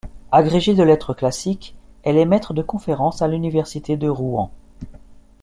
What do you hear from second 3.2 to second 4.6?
à l'université de Rouen.